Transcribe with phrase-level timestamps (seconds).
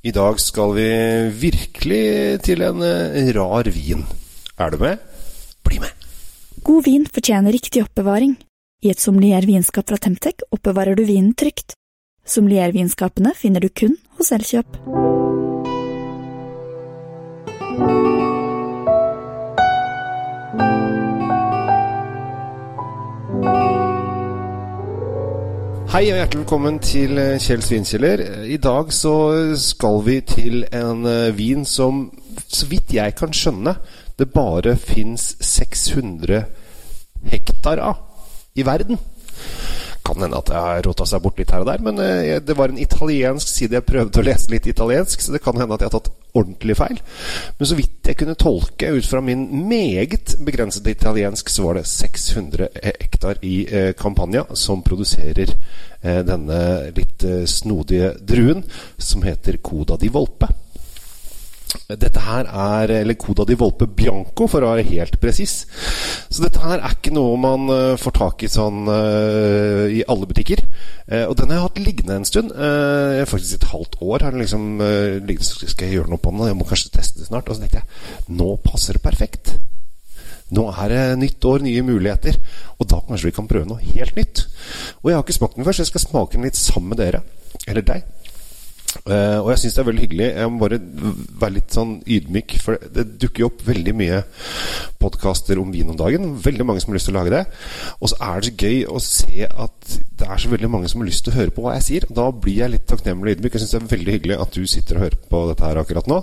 [0.00, 0.88] I dag skal vi
[1.42, 2.04] virkelig
[2.46, 4.06] til en eh, rar vin.
[4.56, 5.02] Er du med?
[5.66, 5.92] Bli med!
[6.64, 8.38] God vin fortjener riktig oppbevaring.
[8.80, 11.76] I et sommelier-vinskap fra Temtec oppbevarer du vinen trygt.
[12.24, 14.80] Sommelier-vinskapene finner du kun hos Elkjøp.
[26.00, 28.20] Hei og hjertelig velkommen til eh, Kjell Svinkjeller.
[28.48, 29.10] I dag så
[29.60, 32.06] skal vi til en eh, vin som,
[32.40, 33.74] så vidt jeg kan skjønne,
[34.16, 36.40] det bare fins 600
[37.28, 38.00] hektar av
[38.56, 38.96] i verden.
[40.10, 42.56] Kan hende at jeg har rota seg bort litt her og der, men eh, det
[42.58, 45.84] var en italiensk side jeg prøvde å lese litt italiensk, så det kan hende at
[45.84, 46.98] jeg har tatt ordentlig feil.
[47.58, 51.86] Men så vidt jeg kunne tolke ut fra min meget begrensede italiensk, så var det
[51.90, 55.54] 600 hektar i eh, Campania som produserer
[56.00, 56.58] eh, denne
[56.96, 58.64] litt eh, snodige druen
[58.98, 60.50] som heter Coda di Volpe.
[61.90, 65.64] Dette her er eller Coda di Volpe Bianco, for å være helt presis.
[66.30, 70.28] Så dette her er ikke noe man uh, får tak i sånn uh, i alle
[70.30, 70.62] butikker.
[71.10, 72.54] Uh, og den har jeg hatt liggende en stund.
[73.30, 75.46] faktisk et halvt år har den liksom liggende.
[75.46, 77.48] Så skal jeg gjøre noe på den, jeg må kanskje teste det snart.
[77.48, 79.54] Og så tenkte jeg nå passer det perfekt.
[80.54, 82.38] Nå er det nytt år, nye muligheter.
[82.78, 84.46] Og da kanskje vi kan prøve noe helt nytt.
[85.02, 87.02] Og jeg har ikke smakt den før, så jeg skal smake den litt sammen med
[87.02, 87.22] dere.
[87.68, 88.06] Eller deg.
[88.90, 90.28] Uh, og jeg syns det er veldig hyggelig.
[90.34, 90.78] Jeg må bare
[91.40, 94.18] være litt sånn ydmyk, for det dukker jo opp veldig mye
[95.00, 96.32] podkaster om vin om dagen.
[96.42, 97.42] Veldig mange som har lyst til å lage det.
[98.00, 101.00] Og så er det så gøy å se at det er så veldig mange som
[101.00, 102.08] har lyst til å høre på hva jeg sier.
[102.18, 103.56] Da blir jeg litt takknemlig og ydmyk.
[103.56, 106.10] Jeg syns det er veldig hyggelig at du sitter og hører på dette her akkurat
[106.10, 106.18] nå.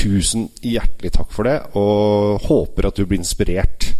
[0.00, 3.90] Tusen hjertelig takk for det, og håper at du blir inspirert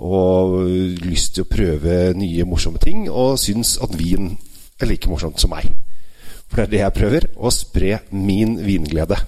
[0.00, 0.58] og
[1.04, 4.34] lyst til å prøve nye, morsomme ting, og syns at vin
[4.80, 5.70] er like morsomt som meg.
[6.50, 7.28] For det er det jeg prøver.
[7.38, 9.18] Å spre min vinglede.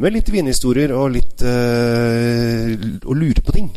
[0.00, 2.72] Med litt vinhistorier og litt øh,
[3.04, 3.70] Å lure på ting.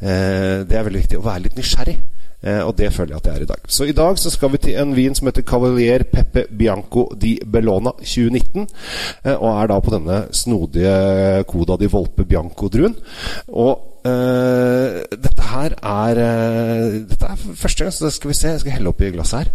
[0.00, 1.20] Eh, det er veldig viktig.
[1.20, 1.98] Å være litt nysgjerrig.
[2.40, 3.68] Eh, og det føler jeg at jeg er i dag.
[3.68, 7.34] Så i dag så skal vi til en vin som heter Cavalier Peppe Bianco di
[7.44, 8.66] Bellona 2019.
[9.24, 12.98] Eh, og er da på denne snodige Coda di Volpe Bianco-druen.
[13.52, 18.48] Og Uh, dette her er uh, Dette er første gang, så skal vi se.
[18.48, 19.50] Jeg skal helle oppi glasset her.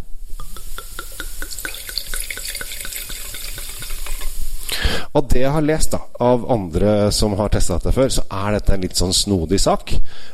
[5.15, 8.57] Av det jeg har lest da, av andre som har testa dette før, så er
[8.57, 9.93] dette en litt sånn snodig sak.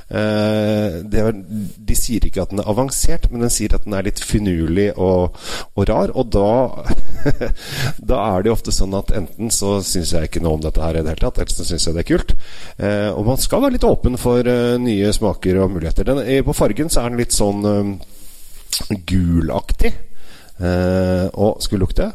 [0.09, 1.29] Eh, er,
[1.77, 4.87] de sier ikke at den er avansert, men den sier at den er litt finurlig
[4.95, 5.37] og,
[5.77, 6.15] og rar.
[6.17, 6.49] Og da,
[8.11, 10.81] da er det jo ofte sånn at enten så syns jeg ikke noe om dette
[10.81, 12.37] her i det hele tatt, eller så syns jeg det er kult.
[12.81, 16.09] Eh, og man skal være litt åpen for uh, nye smaker og muligheter.
[16.09, 17.99] Den, på fargen så er den litt sånn um,
[19.05, 19.93] gulaktig.
[20.61, 22.11] Eh, og skulle lukte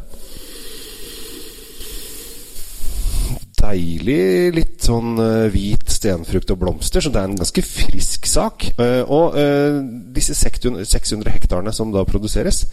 [3.57, 8.69] deilig, litt sånn uh, hvit stenfrukt og blomster, så det er en ganske frisk sak.
[8.79, 9.81] Uh, og uh,
[10.17, 12.65] disse 600 hektarene som da produseres,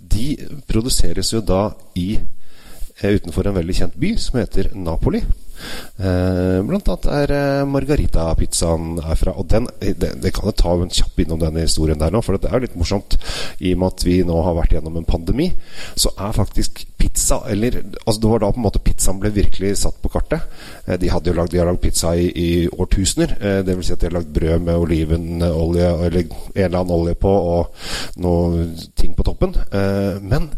[0.00, 0.34] de
[0.68, 2.14] produseres jo da i
[3.02, 5.22] utenfor en veldig kjent by som heter Napoli.
[6.02, 9.36] Eh, blant annet er eh, Margarita-pizzaen herfra.
[9.38, 12.38] Og den, det, det, kan jeg ta en kjapp innom denne historien der nå, for
[12.38, 13.18] det er litt morsomt.
[13.62, 15.50] I og med at vi nå har vært gjennom en pandemi,
[15.94, 19.74] så er faktisk pizza eller altså Det var da på en måte pizzaen ble virkelig
[19.82, 20.44] satt på kartet.
[20.86, 23.36] Eh, de hadde jo lagd, har lagd pizza i, i årtusener.
[23.40, 27.16] Eh, vil si at de har lagd brød med olivenolje eller en eller annen olje
[27.18, 27.88] på og
[28.22, 28.66] noe
[28.98, 29.56] ting på toppen.
[29.72, 30.50] Eh, men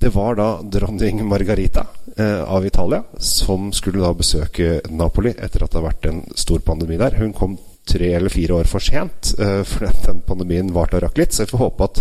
[0.00, 5.70] det var da dronning Margarita eh, av Italia som skulle da besøke Napoli etter at
[5.72, 7.16] det har vært en stor pandemi der.
[7.20, 11.18] Hun kom tre eller fire år for sent, eh, fordi den pandemien varte og rakk
[11.20, 11.32] litt.
[11.36, 12.00] Så jeg får håpe at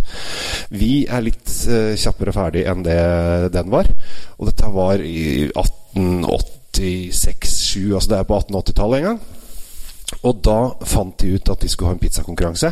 [0.72, 3.04] vi er litt eh, kjappere ferdig enn det
[3.58, 3.88] den var.
[4.38, 9.20] Og dette var i 1886-7, altså det er på 1880-tallet en gang.
[10.24, 12.70] Og da fant de ut at de skulle ha en pizzakonkurranse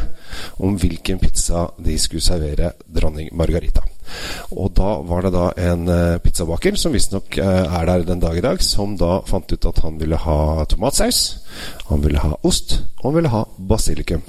[0.64, 3.84] om hvilken pizza de skulle servere dronning Margarita.
[4.56, 8.38] Og da var det da en uh, pizzabaker, som visstnok uh, er der den dag
[8.38, 11.22] i dag, som da fant ut at han ville ha tomatsaus,
[11.92, 14.26] han ville ha ost, og han ville ha basilikum.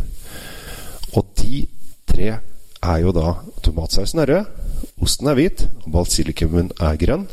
[1.17, 1.65] Og de
[2.09, 2.39] tre
[2.79, 3.35] er jo da
[3.65, 4.55] Tomatsausen er rød,
[5.03, 7.27] osten er hvit, og basilikumen er grønn.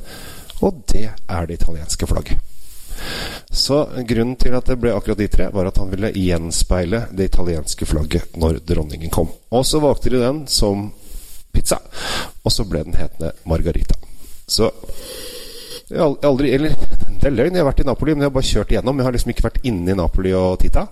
[0.64, 2.40] Og det er det italienske flagget.
[3.52, 7.30] Så grunnen til at det ble akkurat de tre, var at han ville gjenspeile det
[7.30, 9.30] italienske flagget når dronningen kom.
[9.52, 10.88] Og så valgte de den som
[11.54, 11.80] pizza,
[12.46, 13.98] og så ble den hetende Margarita.
[14.48, 14.70] Så
[15.90, 16.74] jeg har aldri, eller
[17.22, 19.00] Det er løgn, jeg har vært i Napoli, men jeg har bare kjørt igjennom.
[19.00, 20.84] Jeg har liksom ikke vært inne i Napoli og titta.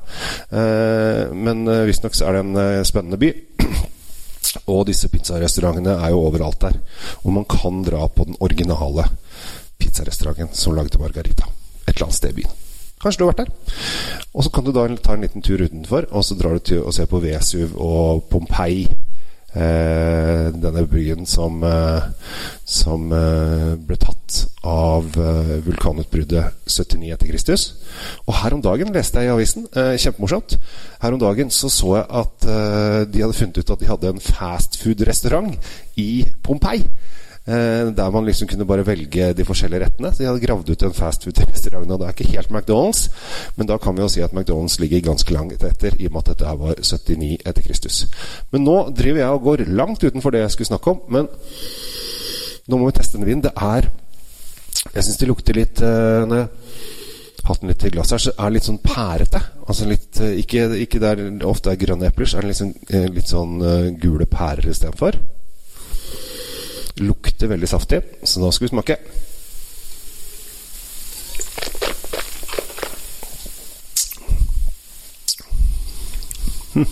[0.49, 3.29] Eh, men eh, visstnok er det en eh, spennende by.
[4.73, 6.79] Og disse pizzarestaurantene er jo overalt der.
[7.21, 9.05] Og man kan dra på den originale
[9.77, 11.45] pizzarestauranten som lagde margarita.
[11.85, 12.59] Et eller annet sted i byen.
[13.03, 13.79] Kanskje du har vært der.
[14.33, 16.85] Og så kan du da ta en liten tur utenfor, og så drar du til
[16.85, 18.87] å se på Vesuv og Pompeii.
[19.53, 22.01] Eh, denne byen som, eh,
[22.65, 27.65] som eh, ble tatt av vulkanutbruddet 79 etter Kristus.
[28.25, 30.55] Og her om dagen leste jeg i avisen, kjempemorsomt,
[31.03, 32.47] her om dagen så så jeg at
[33.11, 35.51] de hadde funnet ut at de hadde en fastfood-restaurant
[35.99, 36.87] i Pompeii.
[37.43, 40.11] Eh, der man liksom kunne bare velge de forskjellige rettene.
[40.13, 41.91] Så de hadde gravd ut en fastfood-restaurant.
[41.91, 43.09] Og det er ikke helt McDonald's,
[43.57, 46.23] men da kan vi jo si at McDonald's ligger ganske langt etter, i og med
[46.23, 48.05] at dette her var 79 etter Kristus.
[48.51, 51.03] Men nå driver jeg og går langt utenfor det jeg skulle snakke om.
[51.09, 51.27] Men
[52.67, 53.43] nå må vi teste en vin.
[53.43, 53.91] Det er
[54.93, 56.47] Jeg syns det lukter litt uh, Når jeg
[57.47, 59.39] hatt litt til glasset her, så er det litt sånn pærete.
[59.67, 63.07] Altså litt, uh, ikke, ikke der ofte er grønne epler, så er det liksom, uh,
[63.11, 63.63] litt sånn
[63.99, 65.19] gule pærer istedenfor.
[67.01, 68.97] Lukter veldig saftig, så nå skal vi smake.
[76.73, 76.85] Hm.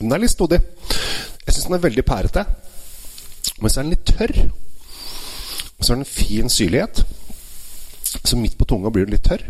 [0.00, 0.60] Den er litt stodig.
[1.46, 2.44] Jeg syns den er veldig pærete.
[3.60, 4.36] Men så er den litt tørr.
[5.78, 7.04] Og så har den en fin syrlighet.
[8.24, 9.44] Så midt på tunga blir den litt tørr.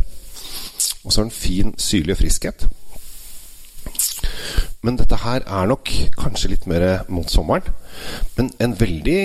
[1.04, 2.66] Og så har den fin syrlig friskhet.
[4.86, 7.66] Men dette her er nok kanskje litt mer mot sommeren.
[8.38, 9.20] Men en veldig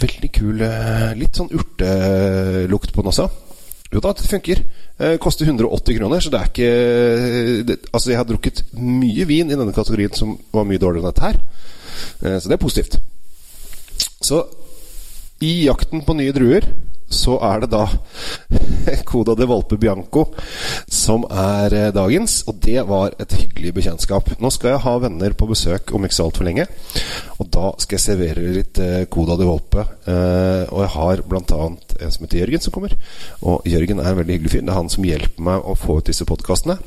[0.00, 3.26] Veldig kul eh, Litt sånn urtelukt på den også.
[3.90, 4.62] Jo da, det funker.
[5.02, 6.70] Eh, koster 180 kroner, så det er ikke
[7.66, 11.14] det, Altså, jeg har drukket mye vin i denne kategorien som var mye dårligere enn
[11.14, 11.40] dette her.
[12.22, 13.00] Eh, så det er positivt.
[14.20, 14.44] Så
[15.42, 16.66] i jakten på nye druer
[17.10, 17.84] så er det da
[19.10, 20.28] Coda de Volpe Bianco
[20.86, 22.40] som er eh, dagens.
[22.50, 24.30] Og det var et hyggelig bekjentskap.
[24.38, 26.68] Nå skal jeg ha venner på besøk om ikke så altfor lenge.
[27.42, 29.84] Og da skal jeg servere litt eh, Coda de Volpe.
[30.06, 31.60] Eh, og jeg har bl.a.
[31.66, 32.94] en som heter Jørgen som kommer.
[33.42, 34.64] Og Jørgen er en veldig hyggelig fyr.
[34.64, 36.78] Det er han som hjelper meg å få ut disse podkastene.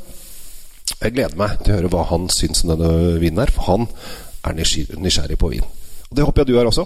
[1.00, 3.90] Jeg gleder meg til å høre hva han syns om denne vinen her, for han
[4.44, 5.68] er nysgjerrig på vin.
[6.10, 6.86] Og det håper jeg du er også.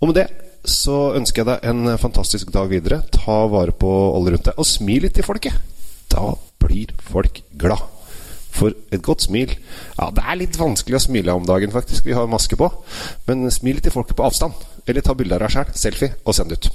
[0.00, 0.28] Og med det
[0.64, 3.02] så ønsker jeg deg en fantastisk dag videre.
[3.14, 5.54] Ta vare på alle rundt deg, og smil litt til folket.
[6.10, 6.32] Da
[6.62, 7.84] blir folk glad.
[8.58, 12.06] For et godt smil Ja, det er litt vanskelig å smile om dagen, faktisk.
[12.08, 12.70] Vi har maske på.
[13.28, 14.56] Men smil til folket på avstand.
[14.88, 16.70] Eller ta bilde av deg sjæl, selfie, og send ut.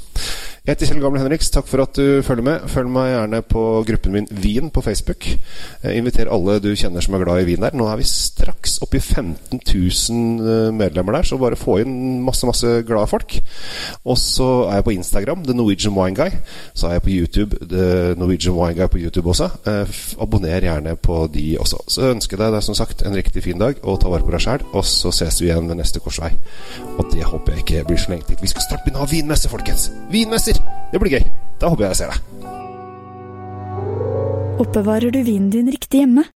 [0.63, 1.50] Jeg heter Kjell Gamle Henriks.
[1.51, 2.62] Takk for at du følger med.
[2.71, 5.25] Følg meg gjerne på gruppen min Vin på Facebook.
[5.27, 7.74] Jeg inviterer alle du kjenner som er glad i vin der.
[7.75, 12.48] Nå er vi straks oppe i 15 000 medlemmer der, så bare få inn masse,
[12.48, 13.36] masse glade folk.
[14.07, 16.39] Og så er jeg på Instagram, The Norwegian Wine Guy.
[16.71, 19.50] Så er jeg på YouTube, The Norwegian Wine Guy på YouTube også.
[19.68, 21.81] Eh, abonner gjerne på de også.
[21.92, 24.48] Så ønsker jeg deg som sagt en riktig fin dag, og ta vare på deg
[24.48, 24.63] sjæl.
[24.71, 26.31] Og så ses vi igjen ved neste korsvei.
[26.95, 28.39] Og det håper jeg ikke blir så lenge til.
[28.39, 29.92] Vi skal straks begynne å ha vinmesse, folkens.
[30.07, 30.52] Vinmesser!
[30.93, 31.23] Det blir gøy.
[31.59, 32.19] Da håper jeg jeg ser deg.
[34.61, 36.27] Oppbevarer du vinen din riktig hjemme?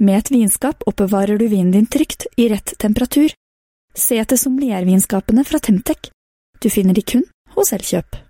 [0.00, 3.30] Med et vinskap oppbevarer du vinen din trygt, i rett temperatur.
[3.94, 6.10] Se etter sommeliervinskapene fra Temtec.
[6.60, 7.24] Du finner de kun
[7.54, 8.29] hos Elkjøp.